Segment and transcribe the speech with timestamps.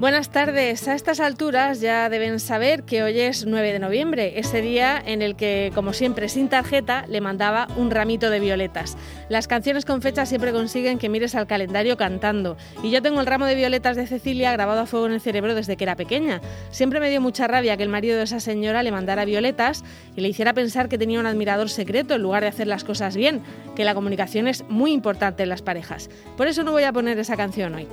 [0.00, 0.88] Buenas tardes.
[0.88, 5.20] A estas alturas ya deben saber que hoy es 9 de noviembre, ese día en
[5.20, 8.96] el que, como siempre, sin tarjeta, le mandaba un ramito de violetas.
[9.28, 12.56] Las canciones con fecha siempre consiguen que mires al calendario cantando.
[12.82, 15.54] Y yo tengo el ramo de violetas de Cecilia grabado a fuego en el cerebro
[15.54, 16.40] desde que era pequeña.
[16.70, 19.84] Siempre me dio mucha rabia que el marido de esa señora le mandara violetas
[20.16, 23.16] y le hiciera pensar que tenía un admirador secreto en lugar de hacer las cosas
[23.16, 23.42] bien,
[23.76, 26.08] que la comunicación es muy importante en las parejas.
[26.38, 27.86] Por eso no voy a poner esa canción hoy.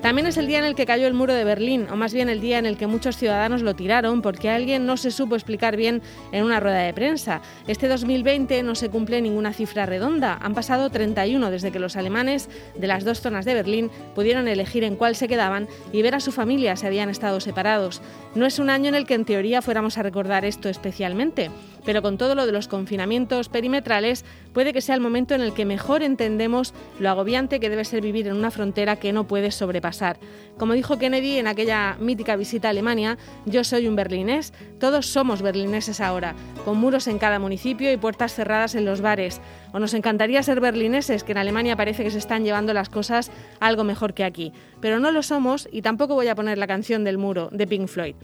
[0.00, 2.28] También es el día en el que cayó el muro de Berlín, o más bien
[2.28, 5.76] el día en el que muchos ciudadanos lo tiraron porque alguien no se supo explicar
[5.76, 6.00] bien
[6.30, 7.42] en una rueda de prensa.
[7.66, 10.38] Este 2020 no se cumple ninguna cifra redonda.
[10.40, 14.84] Han pasado 31 desde que los alemanes de las dos zonas de Berlín pudieron elegir
[14.84, 18.00] en cuál se quedaban y ver a su familia si habían estado separados.
[18.36, 21.50] No es un año en el que en teoría fuéramos a recordar esto especialmente
[21.84, 25.52] pero con todo lo de los confinamientos perimetrales puede que sea el momento en el
[25.52, 29.54] que mejor entendemos lo agobiante que debe ser vivir en una frontera que no puedes
[29.54, 30.18] sobrepasar.
[30.58, 35.42] Como dijo Kennedy en aquella mítica visita a Alemania, yo soy un berlinés, todos somos
[35.42, 39.40] berlineses ahora, con muros en cada municipio y puertas cerradas en los bares.
[39.72, 43.30] O nos encantaría ser berlineses, que en Alemania parece que se están llevando las cosas
[43.58, 44.52] algo mejor que aquí.
[44.80, 47.88] Pero no lo somos y tampoco voy a poner la canción del muro de Pink
[47.88, 48.14] Floyd.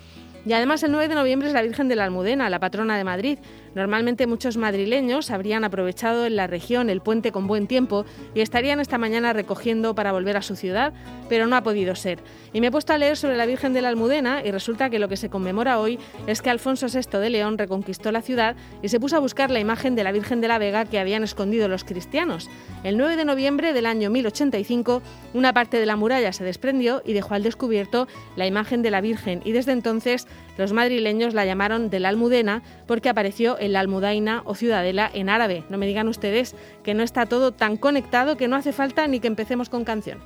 [0.47, 3.03] Y además el 9 de noviembre es la Virgen de la Almudena, la patrona de
[3.03, 3.39] Madrid.
[3.75, 8.79] Normalmente muchos madrileños habrían aprovechado en la región el puente con buen tiempo y estarían
[8.79, 10.93] esta mañana recogiendo para volver a su ciudad,
[11.29, 12.21] pero no ha podido ser.
[12.53, 15.01] Y me he puesto a leer sobre la Virgen de la Almudena y resulta que
[15.01, 18.89] lo que se conmemora hoy es que Alfonso VI de León reconquistó la ciudad y
[18.89, 21.67] se puso a buscar la imagen de la Virgen de la Vega que habían escondido
[21.67, 22.49] los cristianos.
[22.85, 25.03] El 9 de noviembre del año 1085,
[25.35, 29.01] una parte de la muralla se desprendió y dejó al descubierto la imagen de la
[29.01, 33.81] Virgen y desde entonces los madrileños la llamaron de la Almudena porque apareció en la
[33.81, 35.65] Almudaina o Ciudadela en árabe.
[35.69, 39.21] No me digan ustedes que no está todo tan conectado que no hace falta ni
[39.21, 40.19] que empecemos con canción.